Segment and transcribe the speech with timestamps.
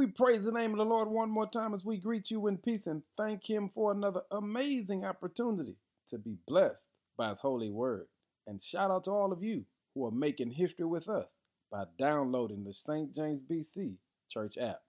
[0.00, 2.56] We praise the name of the Lord one more time as we greet you in
[2.56, 5.76] peace and thank Him for another amazing opportunity
[6.08, 6.88] to be blessed
[7.18, 8.06] by His holy word.
[8.46, 11.36] And shout out to all of you who are making history with us
[11.70, 13.14] by downloading the St.
[13.14, 13.96] James BC
[14.30, 14.80] Church app.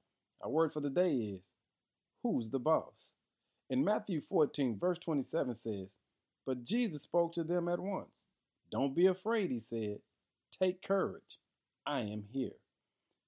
[0.41, 1.41] Our word for the day is
[2.23, 3.09] Who's the boss?
[3.69, 5.97] In Matthew 14, verse 27 says,
[6.45, 8.23] But Jesus spoke to them at once.
[8.71, 9.97] Don't be afraid, he said.
[10.57, 11.37] Take courage.
[11.85, 12.55] I am here.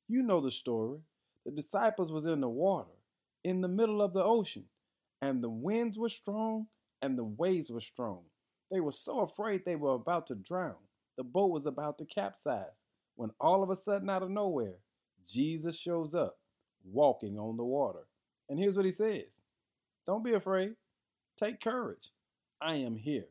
[0.08, 1.00] You know the story.
[1.46, 2.92] The disciples was in the water,
[3.44, 4.66] in the middle of the ocean,
[5.22, 6.68] and the winds were strong
[7.02, 8.22] and the waves were strong.
[8.72, 10.76] They were so afraid they were about to drown.
[11.18, 12.80] The boat was about to capsize
[13.16, 14.78] when all of a sudden out of nowhere,
[15.30, 16.38] Jesus shows up
[16.84, 18.08] walking on the water.
[18.50, 19.42] And here's what he says.
[20.08, 20.76] Don't be afraid.
[21.38, 22.12] Take courage.
[22.62, 23.28] I am here.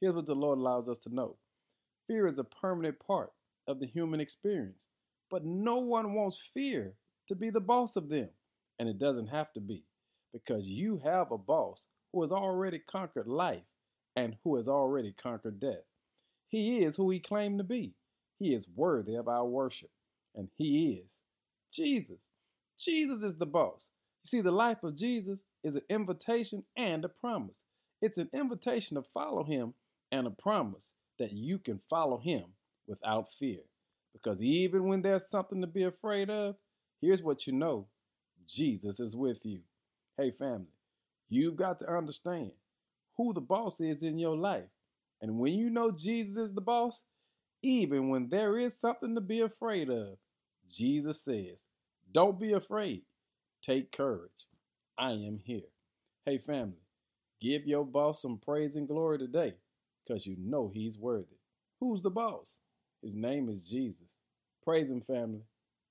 [0.00, 1.36] Here's what the Lord allows us to know.
[2.06, 3.32] Fear is a permanent part
[3.66, 4.88] of the human experience,
[5.30, 6.94] but no one wants fear
[7.28, 8.28] to be the boss of them.
[8.78, 9.84] And it doesn't have to be
[10.32, 13.62] because you have a boss who has already conquered life
[14.16, 15.84] and who has already conquered death.
[16.48, 17.94] He is who he claimed to be.
[18.38, 19.90] He is worthy of our worship.
[20.34, 21.20] And he is
[21.72, 22.28] Jesus.
[22.78, 23.90] Jesus is the boss.
[24.24, 27.64] You see, the life of Jesus is an invitation and a promise.
[28.02, 29.74] It's an invitation to follow him
[30.12, 32.44] and a promise that you can follow him
[32.86, 33.60] without fear.
[34.12, 36.56] Because even when there's something to be afraid of,
[37.00, 37.86] Here's what you know
[38.46, 39.60] Jesus is with you.
[40.16, 40.66] Hey, family,
[41.28, 42.52] you've got to understand
[43.16, 44.68] who the boss is in your life.
[45.20, 47.02] And when you know Jesus is the boss,
[47.62, 50.18] even when there is something to be afraid of,
[50.70, 51.58] Jesus says,
[52.12, 53.02] Don't be afraid.
[53.62, 54.30] Take courage.
[54.98, 55.62] I am here.
[56.24, 56.82] Hey, family,
[57.40, 59.54] give your boss some praise and glory today
[60.04, 61.38] because you know he's worthy.
[61.80, 62.60] Who's the boss?
[63.02, 64.18] His name is Jesus.
[64.62, 65.42] Praise him, family.